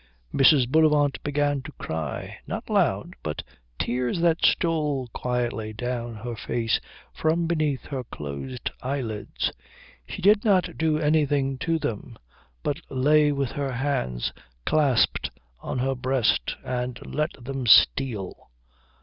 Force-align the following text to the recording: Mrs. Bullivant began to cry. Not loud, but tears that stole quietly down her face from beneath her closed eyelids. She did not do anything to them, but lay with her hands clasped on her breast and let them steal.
Mrs. 0.33 0.67
Bullivant 0.67 1.21
began 1.21 1.61
to 1.61 1.71
cry. 1.73 2.39
Not 2.47 2.71
loud, 2.71 3.13
but 3.21 3.43
tears 3.77 4.19
that 4.21 4.43
stole 4.43 5.07
quietly 5.13 5.73
down 5.73 6.15
her 6.15 6.35
face 6.35 6.79
from 7.13 7.45
beneath 7.45 7.81
her 7.83 8.03
closed 8.03 8.71
eyelids. 8.81 9.51
She 10.09 10.23
did 10.23 10.43
not 10.43 10.75
do 10.75 10.97
anything 10.97 11.59
to 11.59 11.77
them, 11.77 12.17
but 12.63 12.81
lay 12.89 13.31
with 13.31 13.51
her 13.51 13.73
hands 13.73 14.33
clasped 14.65 15.29
on 15.59 15.77
her 15.77 15.93
breast 15.93 16.55
and 16.63 16.99
let 17.05 17.33
them 17.33 17.67
steal. 17.67 18.49